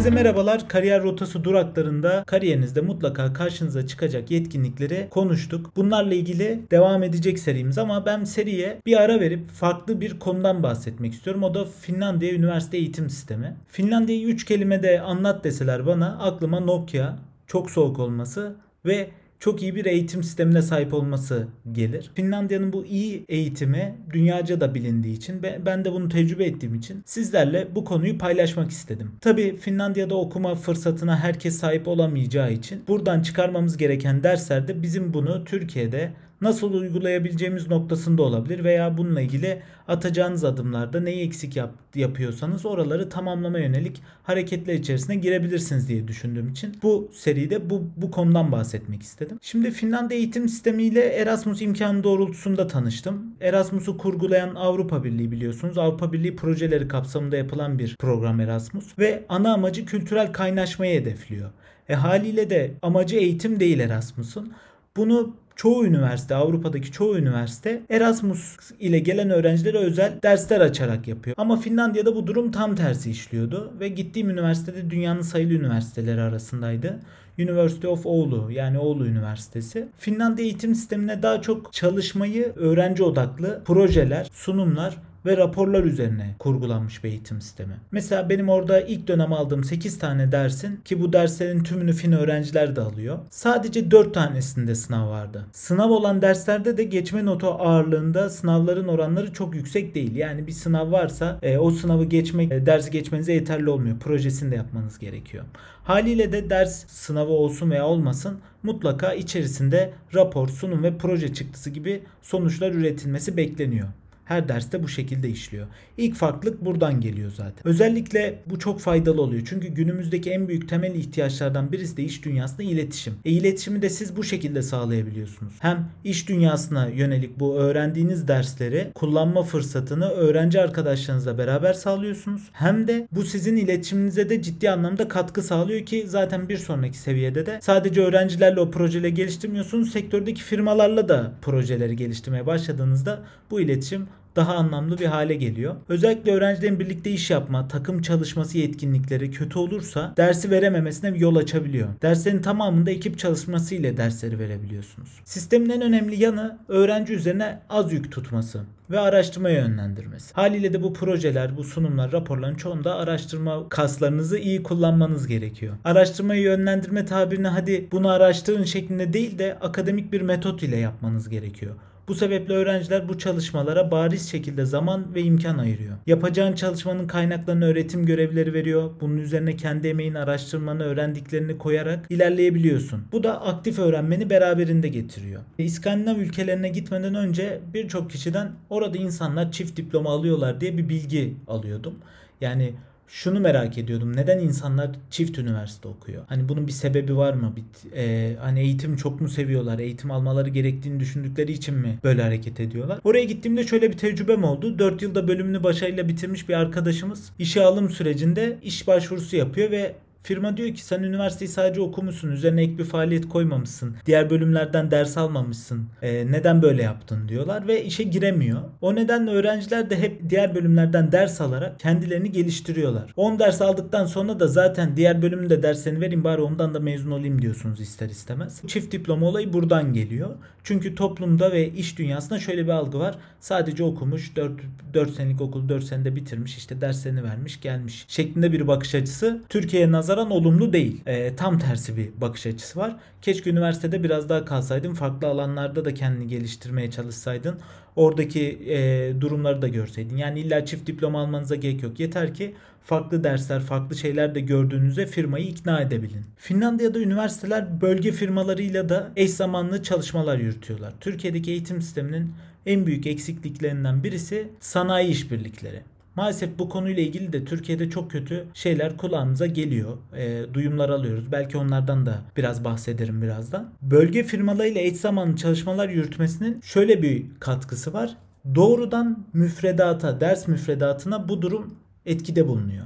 Herkese 0.00 0.10
merhabalar. 0.10 0.68
Kariyer 0.68 1.02
rotası 1.02 1.44
duraklarında 1.44 2.24
kariyerinizde 2.26 2.80
mutlaka 2.80 3.32
karşınıza 3.32 3.86
çıkacak 3.86 4.30
yetkinlikleri 4.30 5.08
konuştuk. 5.10 5.76
Bunlarla 5.76 6.14
ilgili 6.14 6.62
devam 6.70 7.02
edecek 7.02 7.38
serimiz 7.38 7.78
ama 7.78 8.06
ben 8.06 8.24
seriye 8.24 8.78
bir 8.86 9.00
ara 9.00 9.20
verip 9.20 9.48
farklı 9.48 10.00
bir 10.00 10.18
konudan 10.18 10.62
bahsetmek 10.62 11.12
istiyorum. 11.12 11.42
O 11.42 11.54
da 11.54 11.64
Finlandiya 11.64 12.32
Üniversite 12.32 12.76
Eğitim 12.76 13.10
Sistemi. 13.10 13.56
Finlandiya'yı 13.66 14.26
3 14.26 14.44
kelimede 14.44 15.00
anlat 15.00 15.44
deseler 15.44 15.86
bana 15.86 16.18
aklıma 16.18 16.60
Nokia, 16.60 17.16
çok 17.46 17.70
soğuk 17.70 17.98
olması 17.98 18.56
ve 18.86 19.10
çok 19.40 19.62
iyi 19.62 19.74
bir 19.74 19.84
eğitim 19.84 20.22
sistemine 20.22 20.62
sahip 20.62 20.94
olması 20.94 21.48
gelir. 21.72 22.10
Finlandiya'nın 22.14 22.72
bu 22.72 22.86
iyi 22.86 23.24
eğitimi 23.28 23.94
dünyaca 24.12 24.60
da 24.60 24.74
bilindiği 24.74 25.16
için 25.16 25.42
ve 25.42 25.60
ben 25.66 25.84
de 25.84 25.92
bunu 25.92 26.08
tecrübe 26.08 26.44
ettiğim 26.44 26.74
için 26.74 27.02
sizlerle 27.06 27.68
bu 27.74 27.84
konuyu 27.84 28.18
paylaşmak 28.18 28.70
istedim. 28.70 29.10
Tabi 29.20 29.56
Finlandiya'da 29.56 30.14
okuma 30.14 30.54
fırsatına 30.54 31.18
herkes 31.18 31.58
sahip 31.58 31.88
olamayacağı 31.88 32.52
için 32.52 32.82
buradan 32.88 33.22
çıkarmamız 33.22 33.76
gereken 33.76 34.22
derslerde 34.22 34.82
bizim 34.82 35.14
bunu 35.14 35.44
Türkiye'de 35.44 36.12
nasıl 36.40 36.74
uygulayabileceğimiz 36.74 37.68
noktasında 37.68 38.22
olabilir 38.22 38.64
veya 38.64 38.98
bununla 38.98 39.20
ilgili 39.20 39.62
atacağınız 39.88 40.44
adımlarda 40.44 41.00
neyi 41.00 41.26
eksik 41.26 41.56
yap, 41.56 41.70
yapıyorsanız 41.94 42.66
oraları 42.66 43.08
tamamlama 43.08 43.58
yönelik 43.58 44.02
hareketler 44.22 44.74
içerisine 44.74 45.16
girebilirsiniz 45.16 45.88
diye 45.88 46.08
düşündüğüm 46.08 46.48
için 46.48 46.76
bu 46.82 47.10
seride 47.12 47.70
bu, 47.70 47.82
bu 47.96 48.10
konudan 48.10 48.52
bahsetmek 48.52 49.02
istedim. 49.02 49.38
Şimdi 49.42 49.70
Finlandiya 49.70 50.18
eğitim 50.18 50.48
sistemiyle 50.48 51.00
Erasmus 51.00 51.62
imkanı 51.62 52.04
doğrultusunda 52.04 52.66
tanıştım. 52.66 53.34
Erasmus'u 53.40 53.98
kurgulayan 53.98 54.54
Avrupa 54.54 55.04
Birliği 55.04 55.30
biliyorsunuz. 55.30 55.78
Avrupa 55.78 56.12
Birliği 56.12 56.36
projeleri 56.36 56.88
kapsamında 56.88 57.36
yapılan 57.36 57.78
bir 57.78 57.96
program 57.96 58.40
Erasmus 58.40 58.98
ve 58.98 59.24
ana 59.28 59.52
amacı 59.52 59.84
kültürel 59.84 60.32
kaynaşmayı 60.32 61.00
hedefliyor. 61.00 61.50
E 61.88 61.94
haliyle 61.94 62.50
de 62.50 62.74
amacı 62.82 63.16
eğitim 63.16 63.60
değil 63.60 63.80
Erasmus'un. 63.80 64.52
Bunu 64.96 65.36
çoğu 65.60 65.84
üniversite, 65.84 66.34
Avrupa'daki 66.34 66.92
çoğu 66.92 67.18
üniversite 67.18 67.82
Erasmus 67.90 68.56
ile 68.78 68.98
gelen 68.98 69.30
öğrencilere 69.30 69.78
özel 69.78 70.12
dersler 70.22 70.60
açarak 70.60 71.08
yapıyor. 71.08 71.36
Ama 71.38 71.56
Finlandiya'da 71.56 72.14
bu 72.14 72.26
durum 72.26 72.50
tam 72.50 72.74
tersi 72.74 73.10
işliyordu 73.10 73.72
ve 73.80 73.88
gittiğim 73.88 74.30
üniversitede 74.30 74.90
dünyanın 74.90 75.22
sayılı 75.22 75.52
üniversiteleri 75.52 76.20
arasındaydı. 76.20 77.00
University 77.38 77.86
of 77.86 78.06
Oulu 78.06 78.50
yani 78.50 78.78
Oulu 78.78 79.06
Üniversitesi. 79.06 79.88
Finlandiya 79.98 80.46
eğitim 80.46 80.74
sistemine 80.74 81.22
daha 81.22 81.42
çok 81.42 81.72
çalışmayı 81.72 82.52
öğrenci 82.56 83.02
odaklı 83.02 83.62
projeler, 83.64 84.28
sunumlar 84.32 84.96
ve 85.26 85.36
raporlar 85.36 85.84
üzerine 85.84 86.34
kurgulanmış 86.38 87.04
bir 87.04 87.08
eğitim 87.08 87.40
sistemi. 87.40 87.74
Mesela 87.90 88.28
benim 88.28 88.48
orada 88.48 88.80
ilk 88.80 89.08
dönem 89.08 89.32
aldığım 89.32 89.64
8 89.64 89.98
tane 89.98 90.32
dersin 90.32 90.80
ki 90.84 91.00
bu 91.00 91.12
derslerin 91.12 91.62
tümünü 91.62 91.92
fin 91.92 92.12
öğrenciler 92.12 92.76
de 92.76 92.80
alıyor. 92.80 93.18
Sadece 93.30 93.90
4 93.90 94.14
tanesinde 94.14 94.74
sınav 94.74 95.08
vardı. 95.08 95.46
Sınav 95.52 95.90
olan 95.90 96.22
derslerde 96.22 96.76
de 96.76 96.84
geçme 96.84 97.24
notu 97.24 97.46
ağırlığında 97.46 98.30
sınavların 98.30 98.88
oranları 98.88 99.32
çok 99.32 99.54
yüksek 99.54 99.94
değil. 99.94 100.16
Yani 100.16 100.46
bir 100.46 100.52
sınav 100.52 100.92
varsa 100.92 101.38
e, 101.42 101.58
o 101.58 101.70
sınavı 101.70 102.04
geçmek, 102.04 102.52
e, 102.52 102.66
dersi 102.66 102.90
geçmenize 102.90 103.32
yeterli 103.32 103.70
olmuyor. 103.70 103.98
Projesini 103.98 104.50
de 104.50 104.56
yapmanız 104.56 104.98
gerekiyor. 104.98 105.44
Haliyle 105.84 106.32
de 106.32 106.50
ders 106.50 106.86
sınavı 106.86 107.30
olsun 107.30 107.70
veya 107.70 107.86
olmasın 107.86 108.38
mutlaka 108.62 109.14
içerisinde 109.14 109.92
rapor, 110.14 110.48
sunum 110.48 110.82
ve 110.82 110.98
proje 110.98 111.34
çıktısı 111.34 111.70
gibi 111.70 112.02
sonuçlar 112.22 112.70
üretilmesi 112.70 113.36
bekleniyor. 113.36 113.88
Her 114.30 114.48
derste 114.48 114.82
bu 114.82 114.88
şekilde 114.88 115.28
işliyor. 115.28 115.66
İlk 115.96 116.14
farklılık 116.14 116.64
buradan 116.64 117.00
geliyor 117.00 117.30
zaten. 117.30 117.68
Özellikle 117.68 118.42
bu 118.46 118.58
çok 118.58 118.80
faydalı 118.80 119.22
oluyor. 119.22 119.42
Çünkü 119.48 119.68
günümüzdeki 119.68 120.30
en 120.30 120.48
büyük 120.48 120.68
temel 120.68 120.94
ihtiyaçlardan 120.94 121.72
birisi 121.72 121.96
de 121.96 122.02
iş 122.02 122.24
dünyasında 122.24 122.62
iletişim. 122.62 123.14
E 123.24 123.30
iletişimi 123.30 123.82
de 123.82 123.90
siz 123.90 124.16
bu 124.16 124.24
şekilde 124.24 124.62
sağlayabiliyorsunuz. 124.62 125.52
Hem 125.60 125.90
iş 126.04 126.28
dünyasına 126.28 126.86
yönelik 126.86 127.40
bu 127.40 127.56
öğrendiğiniz 127.56 128.28
dersleri 128.28 128.90
kullanma 128.94 129.42
fırsatını 129.42 130.08
öğrenci 130.08 130.60
arkadaşlarınızla 130.60 131.38
beraber 131.38 131.72
sağlıyorsunuz. 131.72 132.42
Hem 132.52 132.88
de 132.88 133.08
bu 133.12 133.22
sizin 133.22 133.56
iletişiminize 133.56 134.30
de 134.30 134.42
ciddi 134.42 134.70
anlamda 134.70 135.08
katkı 135.08 135.42
sağlıyor 135.42 135.86
ki 135.86 136.04
zaten 136.06 136.48
bir 136.48 136.56
sonraki 136.56 136.98
seviyede 136.98 137.46
de 137.46 137.58
sadece 137.62 138.02
öğrencilerle 138.02 138.60
o 138.60 138.70
projeleri 138.70 139.14
geliştirmiyorsunuz. 139.14 139.90
Sektördeki 139.90 140.42
firmalarla 140.42 141.08
da 141.08 141.32
projeleri 141.42 141.96
geliştirmeye 141.96 142.46
başladığınızda 142.46 143.20
bu 143.50 143.60
iletişim 143.60 144.06
daha 144.36 144.54
anlamlı 144.54 144.98
bir 144.98 145.06
hale 145.06 145.34
geliyor. 145.34 145.74
Özellikle 145.88 146.32
öğrencilerin 146.32 146.80
birlikte 146.80 147.10
iş 147.10 147.30
yapma, 147.30 147.68
takım 147.68 148.02
çalışması 148.02 148.58
yetkinlikleri 148.58 149.30
kötü 149.30 149.58
olursa 149.58 150.14
dersi 150.16 150.50
verememesine 150.50 151.18
yol 151.18 151.36
açabiliyor. 151.36 151.88
Derslerin 152.02 152.42
tamamında 152.42 152.90
ekip 152.90 153.18
çalışması 153.18 153.74
ile 153.74 153.96
dersleri 153.96 154.38
verebiliyorsunuz. 154.38 155.20
Sistemin 155.24 155.70
en 155.70 155.82
önemli 155.82 156.22
yanı 156.22 156.58
öğrenci 156.68 157.14
üzerine 157.14 157.60
az 157.70 157.92
yük 157.92 158.12
tutması 158.12 158.60
ve 158.90 159.00
araştırmaya 159.00 159.60
yönlendirmesi. 159.60 160.34
Haliyle 160.34 160.72
de 160.72 160.82
bu 160.82 160.92
projeler, 160.92 161.56
bu 161.56 161.64
sunumlar, 161.64 162.12
raporların 162.12 162.54
çoğunda 162.54 162.94
araştırma 162.94 163.68
kaslarınızı 163.68 164.38
iyi 164.38 164.62
kullanmanız 164.62 165.26
gerekiyor. 165.26 165.74
Araştırmayı 165.84 166.42
yönlendirme 166.42 167.04
tabirini 167.04 167.48
hadi 167.48 167.88
bunu 167.92 168.08
araştırın 168.08 168.64
şeklinde 168.64 169.12
değil 169.12 169.38
de 169.38 169.58
akademik 169.60 170.12
bir 170.12 170.20
metot 170.20 170.62
ile 170.62 170.76
yapmanız 170.76 171.28
gerekiyor. 171.28 171.74
Bu 172.10 172.14
sebeple 172.14 172.54
öğrenciler 172.54 173.08
bu 173.08 173.18
çalışmalara 173.18 173.90
bariz 173.90 174.30
şekilde 174.30 174.64
zaman 174.64 175.14
ve 175.14 175.22
imkan 175.22 175.58
ayırıyor. 175.58 175.96
Yapacağın 176.06 176.52
çalışmanın 176.52 177.06
kaynaklarını 177.06 177.64
öğretim 177.64 178.06
görevleri 178.06 178.54
veriyor. 178.54 178.90
Bunun 179.00 179.16
üzerine 179.16 179.56
kendi 179.56 179.88
emeğin 179.88 180.14
araştırmanı, 180.14 180.82
öğrendiklerini 180.82 181.58
koyarak 181.58 182.06
ilerleyebiliyorsun. 182.10 183.02
Bu 183.12 183.22
da 183.22 183.42
aktif 183.42 183.78
öğrenmeni 183.78 184.30
beraberinde 184.30 184.88
getiriyor. 184.88 185.42
İskandinav 185.58 186.16
ülkelerine 186.16 186.68
gitmeden 186.68 187.14
önce 187.14 187.60
birçok 187.74 188.10
kişiden 188.10 188.52
orada 188.70 188.98
insanlar 188.98 189.52
çift 189.52 189.76
diploma 189.76 190.10
alıyorlar 190.10 190.60
diye 190.60 190.78
bir 190.78 190.88
bilgi 190.88 191.34
alıyordum. 191.48 191.94
Yani 192.40 192.72
şunu 193.10 193.40
merak 193.40 193.78
ediyordum. 193.78 194.16
Neden 194.16 194.38
insanlar 194.38 194.90
çift 195.10 195.38
üniversite 195.38 195.88
okuyor? 195.88 196.24
Hani 196.28 196.48
bunun 196.48 196.66
bir 196.66 196.72
sebebi 196.72 197.16
var 197.16 197.34
mı? 197.34 197.54
Bir, 197.56 197.96
e, 197.96 198.36
hani 198.36 198.60
eğitim 198.60 198.96
çok 198.96 199.20
mu 199.20 199.28
seviyorlar? 199.28 199.78
Eğitim 199.78 200.10
almaları 200.10 200.48
gerektiğini 200.48 201.00
düşündükleri 201.00 201.52
için 201.52 201.74
mi 201.74 201.98
böyle 202.04 202.22
hareket 202.22 202.60
ediyorlar? 202.60 202.98
Oraya 203.04 203.24
gittiğimde 203.24 203.66
şöyle 203.66 203.92
bir 203.92 203.98
tecrübem 203.98 204.44
oldu. 204.44 204.78
4 204.78 205.02
yılda 205.02 205.28
bölümünü 205.28 205.62
başarıyla 205.62 206.08
bitirmiş 206.08 206.48
bir 206.48 206.54
arkadaşımız 206.54 207.32
işe 207.38 207.64
alım 207.64 207.90
sürecinde 207.90 208.58
iş 208.62 208.86
başvurusu 208.86 209.36
yapıyor 209.36 209.70
ve 209.70 209.94
Firma 210.22 210.56
diyor 210.56 210.74
ki 210.74 210.84
sen 210.84 211.02
üniversiteyi 211.02 211.48
sadece 211.48 211.80
okumuşsun. 211.80 212.30
Üzerine 212.30 212.62
ek 212.62 212.78
bir 212.78 212.84
faaliyet 212.84 213.28
koymamışsın. 213.28 213.96
Diğer 214.06 214.30
bölümlerden 214.30 214.90
ders 214.90 215.16
almamışsın. 215.16 215.86
E, 216.02 216.32
neden 216.32 216.62
böyle 216.62 216.82
yaptın 216.82 217.28
diyorlar 217.28 217.66
ve 217.66 217.84
işe 217.84 218.02
giremiyor. 218.02 218.60
O 218.80 218.94
nedenle 218.94 219.30
öğrenciler 219.30 219.90
de 219.90 219.98
hep 219.98 220.30
diğer 220.30 220.54
bölümlerden 220.54 221.12
ders 221.12 221.40
alarak 221.40 221.80
kendilerini 221.80 222.32
geliştiriyorlar. 222.32 223.12
10 223.16 223.38
ders 223.38 223.60
aldıktan 223.60 224.06
sonra 224.06 224.40
da 224.40 224.48
zaten 224.48 224.96
diğer 224.96 225.22
bölümün 225.22 225.50
de 225.50 225.62
derslerini 225.62 226.00
vereyim 226.00 226.24
bari 226.24 226.42
ondan 226.42 226.74
da 226.74 226.80
mezun 226.80 227.10
olayım 227.10 227.42
diyorsunuz 227.42 227.80
ister 227.80 228.08
istemez. 228.08 228.62
Çift 228.66 228.92
diploma 228.92 229.26
olayı 229.26 229.52
buradan 229.52 229.92
geliyor. 229.92 230.30
Çünkü 230.64 230.94
toplumda 230.94 231.52
ve 231.52 231.68
iş 231.68 231.98
dünyasında 231.98 232.38
şöyle 232.38 232.64
bir 232.64 232.70
algı 232.70 232.98
var. 232.98 233.18
Sadece 233.40 233.84
okumuş 233.84 234.36
4, 234.36 234.52
4 234.94 235.10
senelik 235.10 235.40
okul 235.40 235.68
4 235.68 235.84
senede 235.84 236.16
bitirmiş 236.16 236.56
işte 236.56 236.80
derslerini 236.80 237.24
vermiş 237.24 237.60
gelmiş 237.60 238.04
şeklinde 238.08 238.52
bir 238.52 238.66
bakış 238.66 238.94
açısı 238.94 239.42
Türkiye'ye 239.48 239.92
nazaran 240.10 240.30
olumlu 240.30 240.72
değil. 240.72 241.00
E, 241.06 241.36
tam 241.36 241.58
tersi 241.58 241.96
bir 241.96 242.08
bakış 242.20 242.46
açısı 242.46 242.78
var. 242.78 242.96
Keşke 243.22 243.50
üniversitede 243.50 244.02
biraz 244.02 244.28
daha 244.28 244.44
kalsaydın 244.44 244.94
farklı 244.94 245.26
alanlarda 245.26 245.84
da 245.84 245.94
kendini 245.94 246.28
geliştirmeye 246.28 246.90
çalışsaydın. 246.90 247.58
Oradaki 247.96 248.58
e, 248.68 249.12
durumları 249.20 249.62
da 249.62 249.68
görseydin. 249.68 250.16
Yani 250.16 250.40
illa 250.40 250.64
çift 250.64 250.86
diploma 250.86 251.20
almanıza 251.20 251.54
gerek 251.54 251.82
yok. 251.82 252.00
Yeter 252.00 252.34
ki 252.34 252.54
farklı 252.84 253.24
dersler, 253.24 253.60
farklı 253.60 253.96
şeyler 253.96 254.34
de 254.34 254.40
gördüğünüzde 254.40 255.06
firmayı 255.06 255.46
ikna 255.46 255.80
edebilin. 255.80 256.24
Finlandiya'da 256.36 256.98
üniversiteler 256.98 257.80
bölge 257.80 258.12
firmalarıyla 258.12 258.88
da 258.88 259.10
eş 259.16 259.30
zamanlı 259.30 259.82
çalışmalar 259.82 260.38
yürütüyorlar. 260.38 260.92
Türkiye'deki 261.00 261.50
eğitim 261.50 261.82
sisteminin 261.82 262.32
en 262.66 262.86
büyük 262.86 263.06
eksikliklerinden 263.06 264.04
birisi 264.04 264.48
sanayi 264.60 265.08
işbirlikleri. 265.08 265.82
Maalesef 266.16 266.58
bu 266.58 266.68
konuyla 266.68 267.02
ilgili 267.02 267.32
de 267.32 267.44
Türkiye'de 267.44 267.90
çok 267.90 268.10
kötü 268.10 268.44
şeyler 268.54 268.96
kulağımıza 268.96 269.46
geliyor. 269.46 269.96
E, 270.16 270.54
duyumlar 270.54 270.88
alıyoruz. 270.88 271.32
Belki 271.32 271.56
onlardan 271.58 272.06
da 272.06 272.22
biraz 272.36 272.64
bahsederim 272.64 273.22
birazdan. 273.22 273.70
Bölge 273.82 274.22
firmalarıyla 274.22 274.80
eş 274.80 274.96
zamanlı 274.96 275.36
çalışmalar 275.36 275.88
yürütmesinin 275.88 276.60
şöyle 276.60 277.02
bir 277.02 277.26
katkısı 277.40 277.92
var. 277.92 278.16
Doğrudan 278.54 279.26
müfredata, 279.32 280.20
ders 280.20 280.48
müfredatına 280.48 281.28
bu 281.28 281.42
durum 281.42 281.74
etkide 282.06 282.48
bulunuyor. 282.48 282.84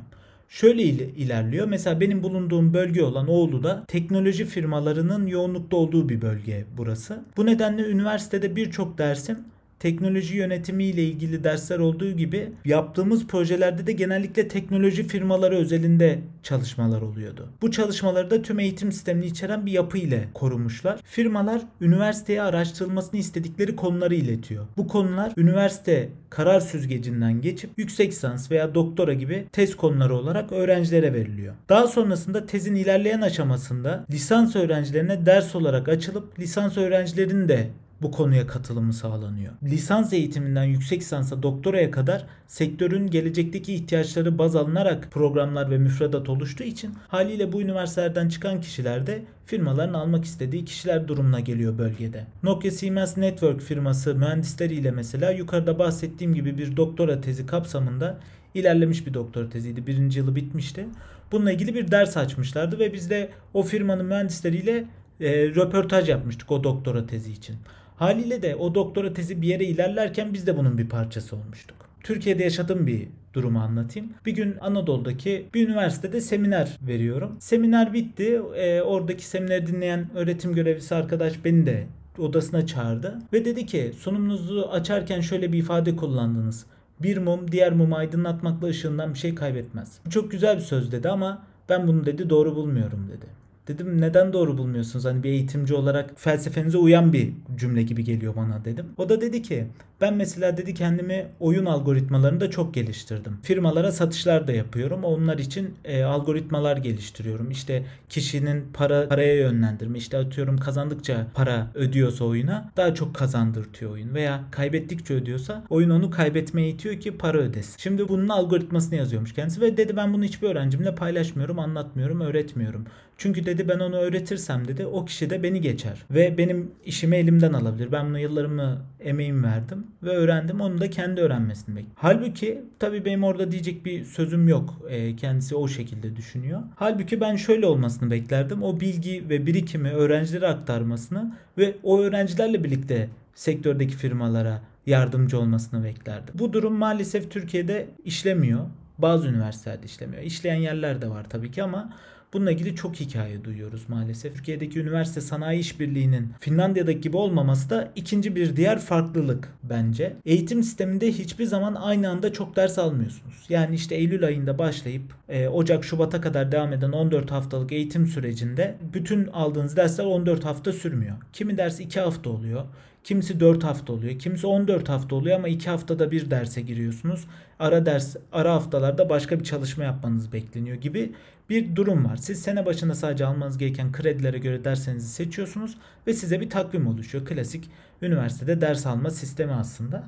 şöyle 0.49 0.83
ilerliyor. 0.83 1.67
Mesela 1.69 2.01
benim 2.01 2.23
bulunduğum 2.23 2.75
bölge 2.75 3.03
olan 3.03 3.29
Oğlu'da 3.29 3.85
teknoloji 3.89 4.45
firmalarının 4.45 5.27
yoğunlukta 5.27 5.77
olduğu 5.77 6.09
bir 6.09 6.23
bölge 6.23 6.65
burası. 6.77 7.25
Bu 7.37 7.47
nedenle 7.47 7.83
üniversitede 7.89 8.57
birçok 8.57 8.99
dersim 8.99 9.39
teknoloji 9.85 10.37
yönetimi 10.37 10.85
ile 10.85 11.05
ilgili 11.05 11.45
dersler 11.45 11.79
olduğu 11.79 12.11
gibi 12.11 12.53
yaptığımız 12.65 13.27
projelerde 13.27 13.87
de 13.87 13.93
genellikle 13.93 14.49
teknoloji 14.49 15.09
firmaları 15.09 15.57
özelinde 15.57 16.19
çalışmalar 16.43 17.03
oluyordu. 17.03 17.49
Bu 17.63 17.71
çalışmaları 17.71 18.31
da 18.31 18.43
tüm 18.43 18.59
eğitim 18.59 18.93
sistemini 18.93 19.27
içeren 19.27 19.67
bir 19.67 19.73
yapı 19.73 19.99
ile 19.99 20.29
korumuşlar. 20.35 21.01
Firmalar 21.05 21.63
üniversiteye 21.81 22.43
araştırılmasını 22.43 23.21
istedikleri 23.21 23.77
konuları 23.77 24.15
iletiyor. 24.15 24.67
Bu 24.77 24.89
konular 24.89 25.33
üniversite 25.37 26.09
karar 26.31 26.61
süzgecinden 26.61 27.41
geçip 27.41 27.71
yüksek 27.77 28.13
lisans 28.13 28.51
veya 28.51 28.75
doktora 28.75 29.15
gibi 29.15 29.47
tez 29.53 29.77
konuları 29.77 30.17
olarak 30.17 30.53
öğrencilere 30.53 31.13
veriliyor. 31.13 31.55
Daha 31.69 31.87
sonrasında 31.87 32.47
tezin 32.47 32.75
ilerleyen 32.75 33.21
aşamasında 33.21 34.05
lisans 34.11 34.57
öğrencilerine 34.57 35.27
ders 35.27 35.55
olarak 35.55 35.89
açılıp 35.89 36.41
lisans 36.41 36.77
öğrencilerinin 36.77 37.49
de 37.49 37.69
bu 38.05 38.11
konuya 38.11 38.47
katılımı 38.47 38.93
sağlanıyor. 38.93 39.53
Lisans 39.63 40.13
eğitiminden 40.13 40.65
yüksek 40.65 41.01
lisansa 41.01 41.43
doktoraya 41.43 41.91
kadar 41.91 42.27
sektörün 42.47 43.07
gelecekteki 43.07 43.75
ihtiyaçları 43.75 44.39
baz 44.39 44.57
alınarak 44.57 45.11
programlar 45.11 45.71
ve 45.71 45.79
müfredat 45.79 46.29
oluştuğu 46.29 46.65
için 46.65 46.95
haliyle 47.09 47.53
bu 47.53 47.63
üniversitelerden 47.63 48.29
çıkan 48.29 48.61
kişiler 48.61 49.07
de 49.07 49.23
firmaların 49.47 49.95
almak 49.95 50.25
istediği 50.25 50.65
kişiler 50.65 51.09
durumuna 51.09 51.41
geliyor 51.41 51.79
bölgede. 51.79 52.27
Nokia 52.43 52.71
Siemens 52.71 53.17
Network 53.17 53.61
firması 53.61 54.15
mühendisleriyle 54.15 54.91
mesela 54.91 55.31
yukarıda 55.31 55.79
bahsettiğim 55.79 56.35
gibi 56.35 56.59
bir 56.59 56.77
doktora 56.77 57.21
tezi 57.21 57.47
kapsamında 57.47 58.19
ilerlemiş 58.55 59.07
bir 59.07 59.15
doktora 59.15 59.49
teziydi. 59.49 59.87
Birinci 59.87 60.19
yılı 60.19 60.37
bitmişti. 60.37 60.87
Bununla 61.33 61.53
ilgili 61.53 61.75
bir 61.75 61.91
ders 61.91 62.17
açmışlardı 62.17 62.79
ve 62.79 62.93
biz 62.93 63.11
de 63.11 63.31
o 63.55 63.63
firmanın 63.63 64.07
mühendisleriyle 64.07 64.85
e, 65.21 65.49
röportaj 65.49 66.09
yapmıştık 66.09 66.51
o 66.51 66.65
doktora 66.65 67.07
tezi 67.07 67.33
için. 67.33 67.57
Haliyle 67.97 68.43
de 68.43 68.57
o 68.57 68.75
doktora 68.75 69.13
tezi 69.13 69.43
bir 69.43 69.49
yere 69.49 69.65
ilerlerken 69.65 70.35
biz 70.35 70.47
de 70.47 70.57
bunun 70.57 70.79
bir 70.79 70.89
parçası 70.89 71.37
olmuştuk. 71.37 71.77
Türkiye'de 72.03 72.45
yaşadığım 72.45 72.87
bir 72.87 73.09
durumu 73.35 73.59
anlatayım. 73.59 74.13
Bir 74.27 74.33
gün 74.33 74.57
Anadolu'daki 74.61 75.47
bir 75.55 75.69
üniversitede 75.69 76.21
seminer 76.21 76.79
veriyorum. 76.83 77.37
Seminer 77.41 77.93
bitti. 77.93 78.41
E, 78.57 78.83
oradaki 78.83 79.27
semineri 79.27 79.67
dinleyen 79.67 80.11
öğretim 80.15 80.55
görevlisi 80.55 80.95
arkadaş 80.95 81.45
beni 81.45 81.67
de 81.67 81.87
odasına 82.19 82.67
çağırdı 82.67 83.19
ve 83.33 83.45
dedi 83.45 83.67
ki 83.67 83.93
sunumunuzu 83.99 84.69
açarken 84.73 85.21
şöyle 85.21 85.53
bir 85.53 85.59
ifade 85.59 85.97
kullandınız. 85.97 86.67
Bir 87.03 87.19
mum 87.19 87.53
diğer 87.53 87.73
mumu 87.73 87.97
aydınlatmakla 87.97 88.69
ışığından 88.69 89.15
bir 89.15 89.19
şey 89.19 89.35
kaybetmez. 89.35 89.99
Bu 90.07 90.11
çok 90.11 90.31
güzel 90.31 90.57
bir 90.57 90.63
söz 90.63 90.93
dedi 90.93 91.09
ama 91.09 91.43
ben 91.69 91.89
bunu 91.89 92.07
dedi 92.07 92.31
doğru 92.31 92.57
bulmuyorum 92.57 93.09
dedi. 93.09 93.27
Dedim 93.69 94.01
neden 94.01 94.33
doğru 94.33 94.59
bulmuyorsunuz? 94.59 95.05
Hani 95.05 95.23
bir 95.23 95.29
eğitimci 95.31 95.75
olarak 95.75 96.11
felsefenize 96.17 96.79
uyan 96.79 97.13
bir 97.13 97.33
cümle 97.57 97.83
gibi 97.83 98.05
geliyor 98.05 98.37
bana 98.37 98.65
dedim. 98.65 98.87
O 98.97 99.09
da 99.09 99.21
dedi 99.21 99.43
ki 99.43 99.67
ben 100.01 100.15
mesela 100.15 100.57
dedi 100.57 100.75
kendimi 100.75 101.27
oyun 101.41 101.65
algoritmalarında 101.65 102.51
çok 102.51 102.75
geliştirdim. 102.75 103.39
Firmalara 103.43 103.93
satışlar 103.93 104.47
da 104.47 104.53
yapıyorum. 104.53 105.05
Onlar 105.05 105.39
için 105.39 105.75
e, 105.85 106.03
algoritmalar 106.03 106.77
geliştiriyorum. 106.77 107.51
İşte 107.51 107.85
kişinin 108.09 108.65
para 108.73 109.09
paraya 109.09 109.35
yönlendirme. 109.35 109.99
İşte 109.99 110.19
atıyorum 110.19 110.59
kazandıkça 110.59 111.27
para 111.35 111.71
ödüyorsa 111.75 112.25
oyuna 112.25 112.71
daha 112.77 112.95
çok 112.95 113.15
kazandırtıyor 113.15 113.93
oyun. 113.93 114.15
Veya 114.15 114.41
kaybettikçe 114.51 115.15
ödüyorsa 115.15 115.65
oyun 115.71 115.91
onu 115.91 116.11
kaybetmeye 116.11 116.69
itiyor 116.69 117.01
ki 117.01 117.19
para 117.19 117.39
ödesin. 117.39 117.75
Şimdi 117.79 118.09
bunun 118.09 118.29
algoritmasını 118.29 118.99
yazıyormuş 118.99 119.35
kendisi 119.35 119.61
ve 119.61 119.77
dedi 119.77 119.97
ben 119.97 120.13
bunu 120.15 120.25
hiçbir 120.25 120.49
öğrencimle 120.49 120.95
paylaşmıyorum, 120.95 121.59
anlatmıyorum, 121.59 122.21
öğretmiyorum. 122.21 122.87
Çünkü 123.19 123.47
dedi 123.47 123.69
ben 123.69 123.79
onu 123.79 123.97
öğretirsem 123.97 124.69
dedi 124.69 124.87
o 124.87 125.05
kişi 125.05 125.31
de 125.31 125.43
beni 125.43 125.61
geçer 125.61 126.03
ve 126.11 126.39
benim 126.39 126.71
işimi 126.85 127.17
elimden 127.17 127.53
alabilir. 127.53 127.93
Ben 127.93 128.09
buna 128.09 128.19
yıllarımı 128.19 128.79
emeğimi 129.01 129.43
verdim 129.43 129.87
ve 130.03 130.11
öğrendim. 130.11 130.61
Onu 130.61 130.81
da 130.81 130.91
kendi 130.91 131.21
öğrenmesini 131.21 131.77
bekliyorum. 131.77 131.97
Halbuki 131.97 132.63
tabii 132.79 133.05
benim 133.05 133.25
orada 133.25 133.53
diyecek 133.53 133.85
bir 133.85 134.05
sözüm 134.05 134.49
yok. 134.49 134.83
E, 134.89 135.17
kendisi 135.17 135.57
o 135.57 135.69
şekilde 135.69 136.17
düşünüyor. 136.17 136.61
Halbuki 136.77 137.21
ben 137.21 137.37
şöyle 137.37 137.67
olmasını 137.67 138.11
beklerdim. 138.11 138.63
O 138.63 138.81
bilgi 138.81 139.29
ve 139.29 139.47
birikimi 139.47 139.91
öğrencilere 139.91 140.47
aktarmasını 140.47 141.35
ve 141.59 141.77
o 141.83 142.01
öğrencilerle 142.01 142.65
birlikte 142.65 143.09
sektördeki 143.35 143.97
firmalara 143.97 144.61
yardımcı 144.87 145.39
olmasını 145.39 145.85
beklerdim. 145.85 146.35
Bu 146.39 146.53
durum 146.53 146.75
maalesef 146.75 147.31
Türkiye'de 147.31 147.87
işlemiyor. 148.05 148.61
Bazı 148.99 149.29
üniversitelerde 149.29 149.87
işlemiyor. 149.87 150.23
İşleyen 150.23 150.61
yerler 150.61 151.03
de 151.03 151.11
var 151.11 151.27
tabii 151.31 151.51
ki 151.51 151.63
ama 151.63 151.93
Bununla 152.35 152.51
ilgili 152.51 152.77
çok 152.77 152.95
hikaye 152.95 153.45
duyuyoruz 153.45 153.89
maalesef. 153.89 154.35
Türkiye'deki 154.35 154.81
üniversite 154.81 155.21
sanayi 155.21 155.61
işbirliğinin 155.61 156.33
Finlandiya'daki 156.41 157.01
gibi 157.01 157.17
olmaması 157.17 157.71
da 157.71 157.93
ikinci 157.97 158.37
bir 158.37 158.57
diğer 158.57 158.79
farklılık 158.79 159.49
bence. 159.63 160.17
Eğitim 160.25 160.63
sisteminde 160.63 161.13
hiçbir 161.13 161.45
zaman 161.45 161.75
aynı 161.75 162.11
anda 162.11 162.33
çok 162.33 162.57
ders 162.57 162.79
almıyorsunuz. 162.79 163.45
Yani 163.49 163.75
işte 163.75 163.95
Eylül 163.95 164.27
ayında 164.27 164.59
başlayıp 164.59 165.03
e, 165.29 165.49
Ocak 165.49 165.85
Şubat'a 165.85 166.21
kadar 166.21 166.53
devam 166.53 166.73
eden 166.73 166.93
14 166.93 167.31
haftalık 167.31 167.73
eğitim 167.73 168.07
sürecinde 168.07 168.77
bütün 168.95 169.27
aldığınız 169.27 169.77
dersler 169.77 170.05
14 170.05 170.45
hafta 170.45 170.73
sürmüyor. 170.73 171.17
Kimi 171.33 171.59
ders 171.59 171.81
2 171.81 172.01
hafta 172.01 172.31
oluyor. 172.31 172.65
Kimisi 173.05 173.41
4 173.41 173.65
hafta 173.65 173.93
oluyor. 173.93 174.19
Kimisi 174.19 174.47
14 174.47 174.89
hafta 174.89 175.17
oluyor 175.17 175.37
ama 175.37 175.49
2 175.49 175.71
haftada 175.71 176.11
bir 176.11 176.31
derse 176.31 176.61
giriyorsunuz. 176.61 177.25
Ara 177.59 177.87
ders, 177.87 178.17
ara 178.33 178.55
haftalarda 178.55 179.09
başka 179.09 179.39
bir 179.39 179.45
çalışma 179.45 179.85
yapmanız 179.85 180.33
bekleniyor 180.33 180.77
gibi 180.77 181.13
bir 181.51 181.77
durum 181.77 182.05
var. 182.05 182.17
Siz 182.17 182.43
sene 182.43 182.67
başında 182.67 182.95
sadece 182.95 183.27
almanız 183.27 183.59
gereken 183.59 183.93
kredilere 183.93 184.39
göre 184.39 184.65
derslerinizi 184.65 185.09
seçiyorsunuz 185.09 185.77
ve 186.07 186.15
size 186.15 186.41
bir 186.41 186.51
takvim 186.51 186.87
oluşuyor. 186.87 187.25
Klasik 187.27 187.71
üniversitede 188.03 188.61
ders 188.61 188.87
alma 188.87 189.11
sistemi 189.11 189.53
aslında. 189.53 190.05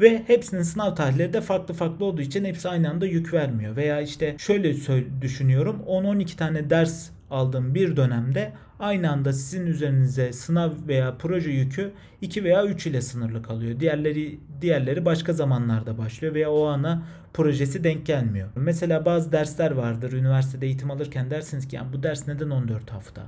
Ve 0.00 0.22
hepsinin 0.26 0.62
sınav 0.62 0.94
tarihleri 0.94 1.32
de 1.32 1.40
farklı 1.40 1.74
farklı 1.74 2.04
olduğu 2.04 2.22
için 2.22 2.44
hepsi 2.44 2.68
aynı 2.68 2.90
anda 2.90 3.06
yük 3.06 3.32
vermiyor. 3.32 3.76
Veya 3.76 4.00
işte 4.00 4.34
şöyle 4.38 4.74
düşünüyorum 5.22 5.82
10-12 5.86 6.36
tane 6.36 6.70
ders 6.70 7.10
aldığım 7.30 7.74
bir 7.74 7.96
dönemde 7.96 8.52
aynı 8.78 9.10
anda 9.10 9.32
sizin 9.32 9.66
üzerinize 9.66 10.32
sınav 10.32 10.70
veya 10.88 11.14
proje 11.18 11.50
yükü 11.50 11.92
2 12.20 12.44
veya 12.44 12.66
3 12.66 12.86
ile 12.86 13.00
sınırlı 13.00 13.42
kalıyor. 13.42 13.80
Diğerleri 13.80 14.40
diğerleri 14.60 15.04
başka 15.04 15.32
zamanlarda 15.32 15.98
başlıyor 15.98 16.34
veya 16.34 16.50
o 16.50 16.66
ana 16.66 17.02
projesi 17.34 17.84
denk 17.84 18.06
gelmiyor. 18.06 18.48
Mesela 18.56 19.04
bazı 19.04 19.32
dersler 19.32 19.70
vardır 19.70 20.12
üniversitede 20.12 20.66
eğitim 20.66 20.90
alırken 20.90 21.30
dersiniz 21.30 21.68
ki 21.68 21.76
yani 21.76 21.92
bu 21.92 22.02
ders 22.02 22.28
neden 22.28 22.50
14 22.50 22.90
hafta? 22.90 23.22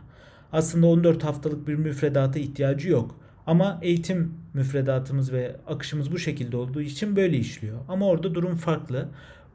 Aslında 0.53 0.87
14 0.87 1.25
haftalık 1.25 1.69
bir 1.69 1.75
müfredata 1.75 2.39
ihtiyacı 2.39 2.89
yok. 2.89 3.17
Ama 3.47 3.79
eğitim 3.83 4.35
müfredatımız 4.55 5.33
ve 5.33 5.57
akışımız 5.67 6.13
bu 6.13 6.19
şekilde 6.19 6.57
olduğu 6.57 6.81
için 6.81 7.17
böyle 7.17 7.37
işliyor. 7.37 7.79
Ama 7.89 8.07
orada 8.07 8.35
durum 8.35 8.57
farklı. 8.57 9.09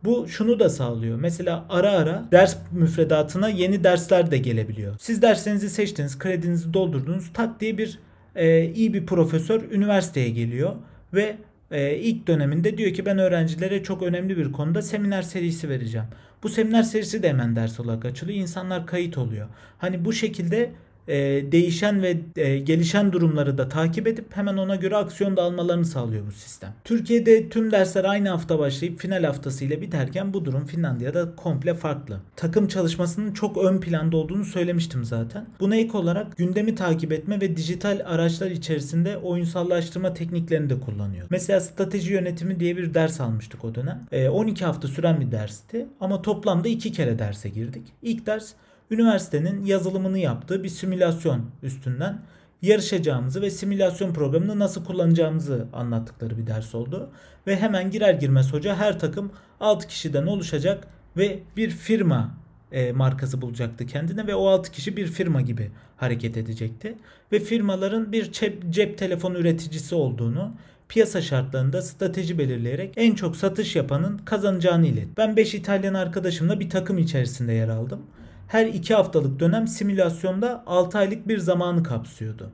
Bu 0.03 0.27
şunu 0.27 0.59
da 0.59 0.69
sağlıyor. 0.69 1.19
Mesela 1.19 1.65
ara 1.69 1.91
ara 1.91 2.25
ders 2.31 2.57
müfredatına 2.71 3.49
yeni 3.49 3.83
dersler 3.83 4.31
de 4.31 4.37
gelebiliyor. 4.37 4.95
Siz 4.99 5.21
derslerinizi 5.21 5.69
seçtiniz, 5.69 6.19
kredinizi 6.19 6.73
doldurdunuz. 6.73 7.33
Tak 7.33 7.59
diye 7.59 7.77
bir 7.77 7.99
e, 8.35 8.65
iyi 8.65 8.93
bir 8.93 9.05
profesör 9.05 9.71
üniversiteye 9.71 10.29
geliyor 10.29 10.75
ve 11.13 11.37
e, 11.71 11.95
ilk 11.95 12.27
döneminde 12.27 12.77
diyor 12.77 12.93
ki 12.93 13.05
ben 13.05 13.17
öğrencilere 13.17 13.83
çok 13.83 14.01
önemli 14.01 14.37
bir 14.37 14.51
konuda 14.51 14.81
seminer 14.81 15.21
serisi 15.21 15.69
vereceğim. 15.69 16.07
Bu 16.43 16.49
seminer 16.49 16.83
serisi 16.83 17.23
de 17.23 17.29
hemen 17.29 17.55
ders 17.55 17.79
olarak 17.79 18.05
açılıyor. 18.05 18.39
İnsanlar 18.39 18.87
kayıt 18.87 19.17
oluyor. 19.17 19.47
Hani 19.77 20.05
bu 20.05 20.13
şekilde 20.13 20.71
e, 21.07 21.15
değişen 21.51 22.01
ve 22.01 22.17
e, 22.35 22.57
gelişen 22.59 23.11
durumları 23.11 23.57
da 23.57 23.69
takip 23.69 24.07
edip 24.07 24.37
hemen 24.37 24.57
ona 24.57 24.75
göre 24.75 24.95
aksiyon 24.95 25.37
da 25.37 25.43
almalarını 25.43 25.85
sağlıyor 25.85 26.27
bu 26.27 26.31
sistem. 26.31 26.73
Türkiye'de 26.83 27.49
tüm 27.49 27.71
dersler 27.71 28.03
aynı 28.03 28.29
hafta 28.29 28.59
başlayıp 28.59 28.99
final 28.99 29.23
haftasıyla 29.23 29.81
biterken 29.81 30.33
bu 30.33 30.45
durum 30.45 30.65
Finlandiya'da 30.65 31.35
komple 31.35 31.73
farklı. 31.73 32.19
Takım 32.35 32.67
çalışmasının 32.67 33.33
çok 33.33 33.57
ön 33.57 33.79
planda 33.79 34.17
olduğunu 34.17 34.45
söylemiştim 34.45 35.05
zaten. 35.05 35.45
Buna 35.59 35.75
ek 35.75 35.97
olarak 35.97 36.37
gündemi 36.37 36.75
takip 36.75 37.11
etme 37.11 37.41
ve 37.41 37.57
dijital 37.57 38.01
araçlar 38.05 38.51
içerisinde 38.51 39.17
oyunsallaştırma 39.17 40.13
tekniklerini 40.13 40.69
de 40.69 40.79
kullanıyor. 40.79 41.27
Mesela 41.29 41.59
strateji 41.59 42.13
yönetimi 42.13 42.59
diye 42.59 42.77
bir 42.77 42.93
ders 42.93 43.21
almıştık 43.21 43.65
o 43.65 43.75
dönem. 43.75 44.01
E, 44.11 44.29
12 44.29 44.65
hafta 44.65 44.87
süren 44.87 45.21
bir 45.21 45.31
dersti 45.31 45.87
ama 45.99 46.21
toplamda 46.21 46.67
2 46.67 46.91
kere 46.91 47.19
derse 47.19 47.49
girdik. 47.49 47.87
İlk 48.01 48.25
ders 48.25 48.53
üniversitenin 48.91 49.65
yazılımını 49.65 50.19
yaptığı 50.19 50.63
bir 50.63 50.69
simülasyon 50.69 51.45
üstünden 51.63 52.21
yarışacağımızı 52.61 53.41
ve 53.41 53.51
simülasyon 53.51 54.13
programını 54.13 54.59
nasıl 54.59 54.85
kullanacağımızı 54.85 55.67
anlattıkları 55.73 56.37
bir 56.37 56.47
ders 56.47 56.75
oldu. 56.75 57.09
Ve 57.47 57.57
hemen 57.57 57.91
girer 57.91 58.13
girmez 58.13 58.53
hoca 58.53 58.75
her 58.75 58.99
takım 58.99 59.31
6 59.59 59.87
kişiden 59.87 60.27
oluşacak 60.27 60.87
ve 61.17 61.39
bir 61.57 61.69
firma 61.69 62.37
e, 62.71 62.91
markası 62.91 63.41
bulacaktı 63.41 63.85
kendine 63.85 64.27
ve 64.27 64.35
o 64.35 64.47
6 64.47 64.71
kişi 64.71 64.97
bir 64.97 65.07
firma 65.07 65.41
gibi 65.41 65.71
hareket 65.97 66.37
edecekti. 66.37 66.95
Ve 67.31 67.39
firmaların 67.39 68.11
bir 68.11 68.31
cep, 68.31 68.69
cep 68.69 68.97
telefonu 68.97 69.37
üreticisi 69.37 69.95
olduğunu 69.95 70.53
piyasa 70.89 71.21
şartlarında 71.21 71.81
strateji 71.81 72.37
belirleyerek 72.37 72.93
en 72.97 73.15
çok 73.15 73.35
satış 73.35 73.75
yapanın 73.75 74.17
kazanacağını 74.17 74.87
ilet. 74.87 75.07
Ben 75.17 75.37
5 75.37 75.53
İtalyan 75.53 75.93
arkadaşımla 75.93 76.59
bir 76.59 76.69
takım 76.69 76.97
içerisinde 76.97 77.53
yer 77.53 77.69
aldım. 77.69 78.01
Her 78.47 78.65
2 78.65 78.93
haftalık 78.93 79.39
dönem 79.39 79.67
simülasyonda 79.67 80.63
6 80.67 80.97
aylık 80.97 81.27
bir 81.27 81.37
zamanı 81.37 81.83
kapsıyordu. 81.83 82.51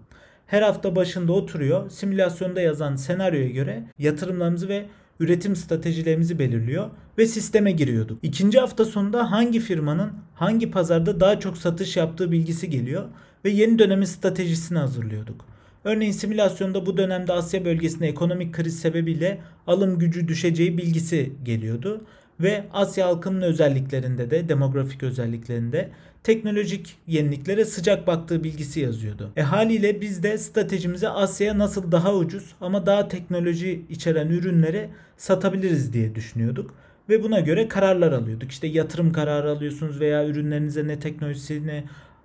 Her 0.47 0.62
hafta 0.62 0.95
başında 0.95 1.33
oturuyor, 1.33 1.89
simülasyonda 1.89 2.62
yazan 2.62 2.95
senaryoya 2.95 3.50
göre 3.50 3.83
yatırımlarımızı 3.97 4.67
ve 4.67 4.85
üretim 5.19 5.55
stratejilerimizi 5.55 6.39
belirliyor 6.39 6.89
ve 7.17 7.25
sisteme 7.25 7.71
giriyorduk. 7.71 8.19
İkinci 8.23 8.59
hafta 8.59 8.85
sonunda 8.85 9.31
hangi 9.31 9.59
firmanın 9.59 10.12
hangi 10.35 10.71
pazarda 10.71 11.19
daha 11.19 11.39
çok 11.39 11.57
satış 11.57 11.97
yaptığı 11.97 12.31
bilgisi 12.31 12.69
geliyor 12.69 13.03
ve 13.45 13.50
yeni 13.50 13.79
dönemin 13.79 14.05
stratejisini 14.05 14.77
hazırlıyorduk. 14.77 15.45
Örneğin 15.83 16.12
simülasyonda 16.12 16.85
bu 16.85 16.97
dönemde 16.97 17.33
Asya 17.33 17.65
bölgesinde 17.65 18.07
ekonomik 18.07 18.53
kriz 18.53 18.79
sebebiyle 18.79 19.41
alım 19.67 20.00
gücü 20.00 20.27
düşeceği 20.27 20.77
bilgisi 20.77 21.33
geliyordu 21.43 22.01
ve 22.43 22.63
Asya 22.73 23.07
halkının 23.07 23.41
özelliklerinde 23.41 24.31
de 24.31 24.50
demografik 24.50 25.03
özelliklerinde 25.03 25.89
teknolojik 26.23 26.95
yeniliklere 27.07 27.65
sıcak 27.65 28.07
baktığı 28.07 28.43
bilgisi 28.43 28.79
yazıyordu. 28.79 29.31
E 29.35 29.41
haliyle 29.41 30.01
biz 30.01 30.23
de 30.23 30.38
stratejimizi 30.38 31.09
Asya'ya 31.09 31.57
nasıl 31.57 31.91
daha 31.91 32.15
ucuz 32.15 32.55
ama 32.62 32.85
daha 32.85 33.07
teknoloji 33.07 33.85
içeren 33.89 34.29
ürünleri 34.29 34.89
satabiliriz 35.17 35.93
diye 35.93 36.15
düşünüyorduk 36.15 36.73
ve 37.09 37.23
buna 37.23 37.39
göre 37.39 37.67
kararlar 37.67 38.12
alıyorduk. 38.12 38.51
İşte 38.51 38.67
yatırım 38.67 39.12
kararı 39.12 39.51
alıyorsunuz 39.51 40.00
veya 40.00 40.27
ürünlerinize 40.27 40.88
ne 40.88 41.00
teknolojisini 41.00 41.83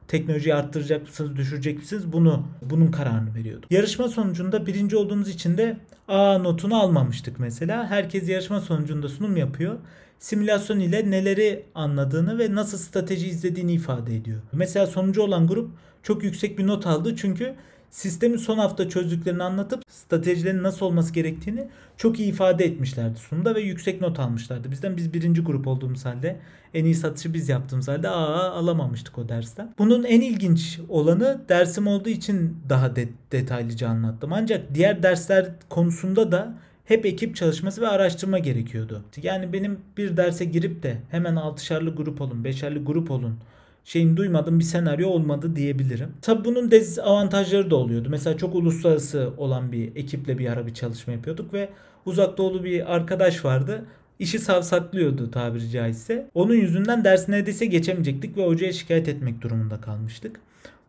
teknolojiyi 0.08 0.54
arttıracak 0.54 1.02
mısınız, 1.02 1.37
düşürecek 1.37 1.78
misiniz? 1.78 2.12
Bunu 2.12 2.46
bunun 2.62 2.90
kararını 2.90 3.34
veriyorduk. 3.34 3.72
Yarışma 3.72 4.08
sonucunda 4.08 4.66
birinci 4.66 4.96
olduğumuz 4.96 5.28
için 5.28 5.58
de 5.58 5.76
A 6.08 6.38
notunu 6.38 6.80
almamıştık 6.80 7.38
mesela. 7.38 7.87
Herkes 7.90 8.28
yarışma 8.28 8.60
sonucunda 8.60 9.08
sunum 9.08 9.37
yapıyor. 9.37 9.78
Simülasyon 10.18 10.80
ile 10.80 11.10
neleri 11.10 11.64
anladığını 11.75 12.38
ve 12.38 12.54
nasıl 12.54 12.78
strateji 12.78 13.26
izlediğini 13.28 13.72
ifade 13.72 14.16
ediyor. 14.16 14.40
Mesela 14.52 14.87
sonucu 14.87 15.22
olan 15.22 15.46
grup 15.46 15.70
çok 16.02 16.25
yüksek 16.25 16.58
bir 16.58 16.66
not 16.66 16.87
aldı 16.87 17.16
çünkü 17.16 17.54
sistemi 17.90 18.38
son 18.38 18.58
hafta 18.58 18.88
çözdüklerini 18.88 19.42
anlatıp 19.42 19.82
stratejilerin 19.90 20.62
nasıl 20.62 20.87
olması 20.87 21.12
gerektiğini 21.12 21.68
çok 21.96 22.20
iyi 22.20 22.28
ifade 22.32 22.64
etmişlerdi 22.64 23.18
sunumda 23.18 23.54
ve 23.54 23.60
yüksek 23.60 24.00
not 24.00 24.18
almışlardı. 24.18 24.70
Bizden 24.70 24.96
biz 24.96 25.14
birinci 25.14 25.42
grup 25.42 25.66
olduğumuz 25.66 26.04
halde 26.04 26.37
en 26.75 26.84
iyi 26.84 26.94
satışı 26.94 27.34
biz 27.34 27.48
yaptığımız 27.48 27.88
halde 27.88 28.08
aa 28.08 28.50
alamamıştık 28.50 29.18
o 29.18 29.28
dersten. 29.28 29.75
Bunun 29.78 30.04
en 30.04 30.20
ilginç 30.20 30.80
olanı 30.88 31.40
dersim 31.48 31.87
olduğu 31.87 32.08
için 32.08 32.56
daha 32.68 32.96
de- 32.96 33.08
detaylıca 33.32 33.88
anlattım. 33.88 34.32
Ancak 34.32 34.75
diğer 34.75 35.02
dersler 35.02 35.50
konusunda 35.68 36.32
da 36.32 36.54
hep 36.88 37.07
ekip 37.07 37.37
çalışması 37.37 37.80
ve 37.80 37.88
araştırma 37.88 38.38
gerekiyordu. 38.38 39.02
Yani 39.23 39.52
benim 39.52 39.80
bir 39.97 40.16
derse 40.16 40.45
girip 40.45 40.83
de 40.83 40.97
hemen 41.11 41.37
altışarlı 41.37 41.95
grup 41.95 42.21
olun, 42.21 42.45
beşerli 42.45 42.78
grup 42.78 43.11
olun 43.11 43.38
şeyin 43.85 44.16
duymadığım 44.16 44.59
bir 44.59 44.64
senaryo 44.64 45.09
olmadı 45.09 45.57
diyebilirim. 45.57 46.12
Tabi 46.23 46.45
bunun 46.45 46.71
dezavantajları 46.71 47.71
da 47.71 47.76
oluyordu. 47.76 48.09
Mesela 48.11 48.37
çok 48.37 48.54
uluslararası 48.54 49.33
olan 49.37 49.73
bir 49.73 49.97
ekiple 49.97 50.38
bir 50.38 50.49
ara 50.52 50.66
bir 50.66 50.75
çalışma 50.75 51.12
yapıyorduk 51.12 51.54
ve 51.54 51.68
uzak 52.07 52.38
doğulu 52.38 52.64
bir 52.64 52.95
arkadaş 52.95 53.45
vardı. 53.45 53.85
İşi 54.18 54.38
savsaklıyordu 54.38 55.30
tabiri 55.30 55.70
caizse. 55.70 56.30
Onun 56.34 56.54
yüzünden 56.54 57.04
ders 57.04 57.28
neredeyse 57.28 57.66
geçemeyecektik 57.66 58.37
ve 58.37 58.46
hocaya 58.46 58.72
şikayet 58.72 59.08
etmek 59.08 59.42
durumunda 59.42 59.80
kalmıştık. 59.80 60.40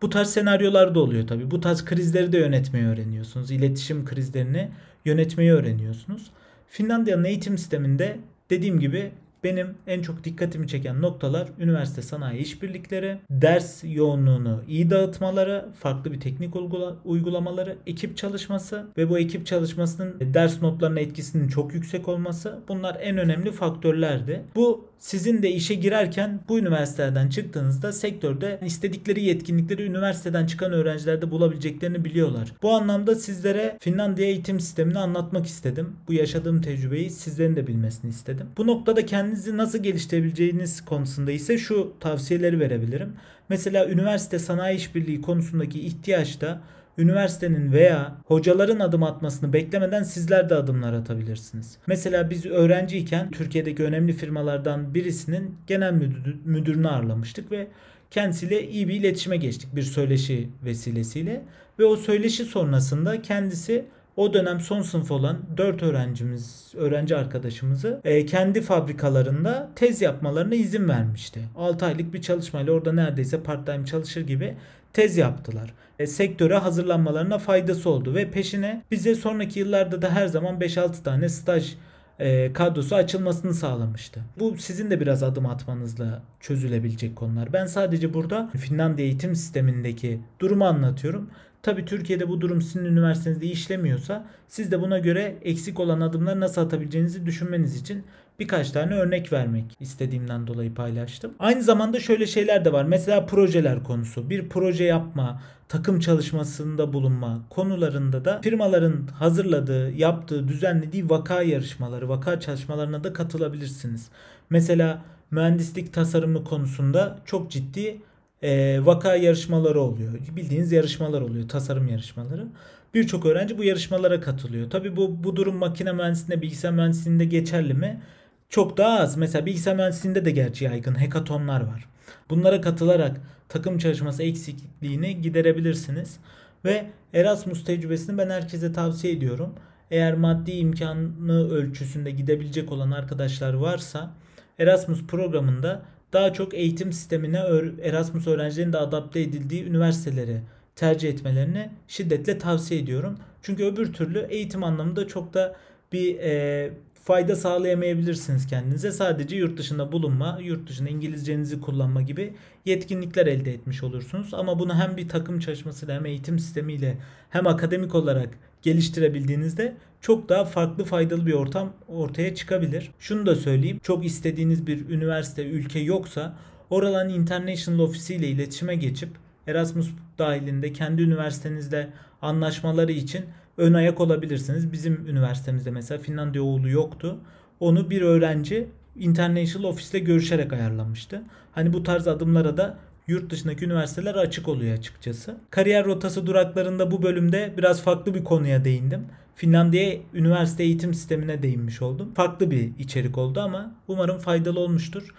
Bu 0.02 0.10
tarz 0.10 0.30
senaryolar 0.30 0.96
da 0.96 1.00
oluyor 1.00 1.28
tabi. 1.28 1.52
Bu 1.52 1.62
tarz 1.62 1.86
krizleri 1.86 2.32
de 2.32 2.38
yönetmeyi 2.38 2.86
öğreniyorsunuz. 2.86 3.52
İletişim 3.52 4.06
krizlerini 4.06 4.70
yönetmeyi 5.06 5.52
öğreniyorsunuz. 5.52 6.32
Finlandiya'nın 6.68 7.24
eğitim 7.24 7.58
sisteminde 7.58 8.18
dediğim 8.50 8.80
gibi 8.80 9.12
benim 9.44 9.78
en 9.88 10.02
çok 10.02 10.24
dikkatimi 10.24 10.68
çeken 10.68 11.02
noktalar 11.02 11.48
üniversite 11.60 12.02
sanayi 12.02 12.40
işbirlikleri, 12.40 13.20
ders 13.30 13.84
yoğunluğunu 13.84 14.62
iyi 14.68 14.90
dağıtmaları, 14.90 15.66
farklı 15.80 16.12
bir 16.12 16.20
teknik 16.20 16.56
uygula- 16.56 16.96
uygulamaları, 17.06 17.78
ekip 17.88 18.18
çalışması 18.18 18.86
ve 18.98 19.10
bu 19.10 19.20
ekip 19.20 19.46
çalışmasının 19.46 20.34
ders 20.34 20.62
notlarına 20.62 21.00
etkisinin 21.00 21.48
çok 21.48 21.74
yüksek 21.74 22.08
olması 22.08 22.60
bunlar 22.68 22.98
en 23.02 23.18
önemli 23.18 23.52
faktörlerdi. 23.52 24.44
Bu 24.56 24.89
sizin 25.00 25.44
de 25.44 25.52
işe 25.52 25.76
girerken 25.76 26.40
bu 26.50 26.60
üniversitelerden 26.60 27.30
çıktığınızda 27.30 27.94
sektörde 27.94 28.60
istedikleri 28.66 29.24
yetkinlikleri 29.24 29.84
üniversiteden 29.84 30.46
çıkan 30.46 30.72
öğrencilerde 30.72 31.32
bulabileceklerini 31.32 32.06
biliyorlar. 32.06 32.54
Bu 32.62 32.74
anlamda 32.74 33.16
sizlere 33.16 33.78
Finlandiya 33.80 34.28
eğitim 34.28 34.60
sistemini 34.60 35.00
anlatmak 35.00 35.46
istedim. 35.46 35.96
Bu 36.08 36.14
yaşadığım 36.14 36.62
tecrübeyi 36.62 37.10
sizlerin 37.10 37.56
de 37.56 37.68
bilmesini 37.68 38.10
istedim. 38.10 38.48
Bu 38.58 38.68
noktada 38.68 39.06
kendinizi 39.06 39.58
nasıl 39.58 39.84
geliştirebileceğiniz 39.84 40.86
konusunda 40.86 41.32
ise 41.32 41.58
şu 41.58 41.94
tavsiyeleri 42.00 42.60
verebilirim. 42.60 43.14
Mesela 43.50 43.90
üniversite 43.90 44.40
sanayi 44.40 44.78
işbirliği 44.78 45.22
konusundaki 45.22 45.80
ihtiyaçta 45.80 46.62
üniversitenin 47.00 47.72
veya 47.72 48.18
hocaların 48.26 48.80
adım 48.80 49.04
atmasını 49.04 49.54
beklemeden 49.54 50.04
sizler 50.04 50.50
de 50.50 50.56
adımlar 50.56 50.94
atabilirsiniz. 50.94 51.78
Mesela 51.88 52.30
biz 52.30 52.46
öğrenciyken 52.46 53.32
Türkiye'deki 53.32 53.84
önemli 53.84 54.14
firmalardan 54.14 54.94
birisinin 54.94 55.56
genel 55.68 55.94
müdür, 55.94 56.36
müdürünü 56.46 56.88
ağırlamıştık 56.88 57.52
ve 57.52 57.68
kendisiyle 58.12 58.70
iyi 58.70 58.88
bir 58.88 58.94
iletişime 58.94 59.38
geçtik 59.38 59.76
bir 59.76 59.84
söyleşi 59.84 60.50
vesilesiyle 60.66 61.42
ve 61.80 61.86
o 61.86 61.96
söyleşi 61.96 62.46
sonrasında 62.46 63.22
kendisi 63.22 63.86
o 64.20 64.34
dönem 64.34 64.60
son 64.60 64.82
sınıf 64.82 65.12
olan 65.12 65.38
4 65.58 65.84
öğrencimiz, 65.84 66.74
öğrenci 66.78 67.16
arkadaşımızı 67.16 68.02
e, 68.04 68.26
kendi 68.26 68.62
fabrikalarında 68.62 69.70
tez 69.76 70.02
yapmalarına 70.02 70.56
izin 70.56 70.90
vermişti. 70.90 71.40
6 71.56 71.86
aylık 71.86 72.14
bir 72.14 72.22
çalışmayla 72.22 72.74
orada 72.74 72.94
neredeyse 72.94 73.44
part 73.44 73.66
time 73.66 73.86
çalışır 73.86 74.22
gibi 74.22 74.56
tez 74.94 75.18
yaptılar. 75.18 75.74
E, 76.00 76.08
sektöre 76.08 76.58
hazırlanmalarına 76.58 77.38
faydası 77.38 77.90
oldu 77.90 78.16
ve 78.16 78.32
peşine 78.32 78.84
bize 78.92 79.16
sonraki 79.16 79.60
yıllarda 79.60 80.02
da 80.02 80.10
her 80.10 80.28
zaman 80.28 80.60
5-6 80.60 81.04
tane 81.04 81.30
staj 81.30 81.76
e, 82.20 82.54
kadrosu 82.54 82.96
açılmasını 82.96 83.54
sağlamıştı. 83.54 84.22
Bu 84.40 84.58
sizin 84.58 84.92
de 84.92 85.00
biraz 85.00 85.24
adım 85.24 85.46
atmanızla 85.46 86.24
çözülebilecek 86.40 87.16
konular. 87.16 87.54
Ben 87.54 87.66
sadece 87.66 88.14
burada 88.14 88.50
Finlandiya 88.58 89.08
eğitim 89.08 89.36
sistemindeki 89.36 90.20
durumu 90.40 90.66
anlatıyorum. 90.66 91.30
Tabi 91.64 91.86
Türkiye'de 91.86 92.30
bu 92.30 92.42
durum 92.42 92.62
sizin 92.62 92.86
üniversitenizde 92.86 93.46
işlemiyorsa 93.46 94.28
siz 94.48 94.72
de 94.72 94.82
buna 94.82 95.00
göre 95.00 95.38
eksik 95.42 95.80
olan 95.80 96.02
adımları 96.02 96.40
nasıl 96.40 96.62
atabileceğinizi 96.62 97.26
düşünmeniz 97.26 97.76
için 97.82 98.04
birkaç 98.40 98.72
tane 98.72 98.94
örnek 98.94 99.34
vermek 99.34 99.66
istediğimden 99.80 100.48
dolayı 100.48 100.74
paylaştım. 100.74 101.32
Aynı 101.40 101.64
zamanda 101.64 102.00
şöyle 102.00 102.28
şeyler 102.28 102.66
de 102.66 102.74
var. 102.74 102.84
Mesela 102.84 103.26
projeler 103.26 103.84
konusu. 103.84 104.30
Bir 104.30 104.50
proje 104.50 104.84
yapma, 104.84 105.42
takım 105.68 106.00
çalışmasında 106.00 106.94
bulunma 106.94 107.42
konularında 107.50 108.26
da 108.26 108.42
firmaların 108.42 109.08
hazırladığı, 109.08 109.92
yaptığı, 109.92 110.48
düzenlediği 110.48 111.10
vaka 111.10 111.42
yarışmaları, 111.42 112.10
vaka 112.10 112.40
çalışmalarına 112.40 113.04
da 113.04 113.14
katılabilirsiniz. 113.14 114.10
Mesela 114.50 115.02
mühendislik 115.32 115.94
tasarımı 115.94 116.44
konusunda 116.44 117.20
çok 117.26 117.52
ciddi 117.52 117.98
e, 118.42 118.80
vaka 118.86 119.16
yarışmaları 119.16 119.82
oluyor. 119.82 120.14
Bildiğiniz 120.36 120.72
yarışmalar 120.72 121.22
oluyor. 121.22 121.50
Tasarım 121.50 121.88
yarışmaları. 121.88 122.48
Birçok 122.94 123.26
öğrenci 123.26 123.58
bu 123.58 123.64
yarışmalara 123.64 124.22
katılıyor. 124.22 124.70
Tabi 124.70 124.96
bu, 124.96 125.24
bu 125.24 125.36
durum 125.36 125.56
makine 125.56 125.92
mühendisliğinde, 125.92 126.42
bilgisayar 126.42 126.72
mühendisliğinde 126.72 127.26
geçerli 127.26 127.74
mi? 127.74 128.02
Çok 128.50 128.78
daha 128.78 129.00
az. 129.00 129.18
Mesela 129.18 129.46
bilgisayar 129.46 129.76
mühendisliğinde 129.76 130.26
de 130.26 130.32
gerçi 130.32 130.66
yaygın 130.66 131.00
hekatonlar 131.00 131.62
var. 131.62 131.86
Bunlara 132.30 132.62
katılarak 132.62 133.22
takım 133.50 133.78
çalışması 133.78 134.24
eksikliğini 134.24 135.22
giderebilirsiniz. 135.22 136.18
Ve 136.66 136.86
Erasmus 137.14 137.64
tecrübesini 137.64 138.18
ben 138.18 138.30
herkese 138.30 138.74
tavsiye 138.74 139.14
ediyorum. 139.14 139.54
Eğer 139.92 140.14
maddi 140.14 140.52
imkanı 140.52 141.50
ölçüsünde 141.50 142.12
gidebilecek 142.12 142.72
olan 142.72 142.92
arkadaşlar 142.92 143.54
varsa 143.54 144.12
Erasmus 144.60 145.08
programında 145.08 145.82
daha 146.14 146.34
çok 146.34 146.54
eğitim 146.54 146.94
sistemine 146.94 147.42
Erasmus 147.84 148.28
öğrencilerinin 148.28 148.74
de 148.74 148.78
adapte 148.78 149.22
edildiği 149.22 149.66
üniversiteleri 149.66 150.42
tercih 150.76 151.10
etmelerini 151.10 151.70
şiddetle 151.88 152.38
tavsiye 152.38 152.80
ediyorum. 152.80 153.18
Çünkü 153.42 153.66
öbür 153.66 153.94
türlü 153.94 154.28
eğitim 154.30 154.64
anlamında 154.64 155.08
çok 155.08 155.34
da 155.34 155.56
bir 155.92 156.20
e, 156.20 156.72
fayda 157.04 157.36
sağlayamayabilirsiniz 157.36 158.48
kendinize. 158.48 158.92
Sadece 158.92 159.36
yurt 159.36 159.58
dışında 159.58 159.92
bulunma, 159.92 160.40
yurt 160.42 160.70
dışında 160.70 160.90
İngilizcenizi 160.90 161.62
kullanma 161.62 162.02
gibi 162.02 162.34
yetkinlikler 162.66 163.28
elde 163.28 163.54
etmiş 163.54 163.84
olursunuz. 163.84 164.34
Ama 164.34 164.60
bunu 164.60 164.76
hem 164.76 164.98
bir 164.98 165.10
takım 165.10 165.40
çalışmasıyla 165.40 165.96
hem 165.96 166.06
eğitim 166.06 166.40
sistemiyle 166.40 166.98
hem 167.30 167.48
akademik 167.48 167.96
olarak 167.96 168.30
geliştirebildiğinizde 168.62 169.76
çok 170.02 170.30
daha 170.30 170.46
farklı 170.46 170.84
faydalı 170.84 171.26
bir 171.26 171.34
ortam 171.34 171.74
ortaya 171.88 172.36
çıkabilir. 172.36 172.92
Şunu 173.00 173.26
da 173.26 173.36
söyleyeyim. 173.36 173.80
Çok 173.84 174.06
istediğiniz 174.06 174.68
bir 174.68 174.90
üniversite, 174.90 175.46
ülke 175.46 175.80
yoksa 175.80 176.36
oraların 176.70 177.10
international 177.10 177.80
ofisiyle 177.80 178.28
iletişime 178.28 178.76
geçip 178.76 179.10
Erasmus 179.48 179.90
dahilinde 180.18 180.74
kendi 180.74 181.02
üniversitenizle 181.02 181.90
anlaşmaları 182.22 182.92
için 182.92 183.26
ön 183.60 183.74
ayak 183.74 184.02
olabilirsiniz. 184.02 184.72
Bizim 184.72 185.08
üniversitemizde 185.08 185.72
mesela 185.72 186.02
Finlandiya 186.02 186.44
oğlu 186.44 186.70
yoktu. 186.70 187.18
Onu 187.60 187.90
bir 187.90 188.02
öğrenci 188.02 188.68
International 188.96 189.70
Office'le 189.70 190.00
görüşerek 190.00 190.54
ayarlamıştı. 190.54 191.22
Hani 191.52 191.74
bu 191.74 191.84
tarz 191.84 192.08
adımlara 192.08 192.58
da 192.58 192.78
yurt 193.08 193.30
dışındaki 193.30 193.66
üniversiteler 193.66 194.16
açık 194.16 194.48
oluyor 194.48 194.78
açıkçası. 194.78 195.38
Kariyer 195.50 195.86
rotası 195.86 196.28
duraklarında 196.28 196.92
bu 196.92 197.04
bölümde 197.04 197.54
biraz 197.58 197.82
farklı 197.82 198.14
bir 198.14 198.24
konuya 198.24 198.66
değindim. 198.66 199.06
Finlandiya 199.36 199.98
üniversite 200.14 200.64
eğitim 200.64 200.94
sistemine 200.94 201.44
değinmiş 201.44 201.82
oldum. 201.82 202.14
Farklı 202.14 202.52
bir 202.52 202.72
içerik 202.80 203.18
oldu 203.18 203.40
ama 203.40 203.76
umarım 203.88 204.20
faydalı 204.20 204.60
olmuştur. 204.60 205.14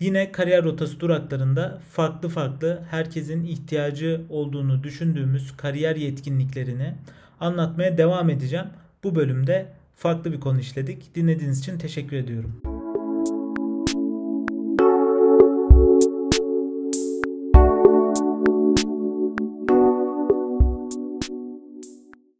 Yine 0.00 0.32
kariyer 0.32 0.64
rotası 0.64 1.00
duraklarında 1.00 1.80
farklı 1.90 2.28
farklı 2.28 2.82
herkesin 2.90 3.44
ihtiyacı 3.44 4.20
olduğunu 4.30 4.82
düşündüğümüz 4.82 5.56
kariyer 5.56 5.96
yetkinliklerini 5.96 6.94
anlatmaya 7.40 7.98
devam 7.98 8.30
edeceğim. 8.30 8.66
Bu 9.04 9.14
bölümde 9.14 9.72
farklı 9.94 10.32
bir 10.32 10.40
konu 10.40 10.60
işledik. 10.60 11.14
Dinlediğiniz 11.14 11.58
için 11.58 11.78
teşekkür 11.78 12.16
ediyorum. 12.16 12.75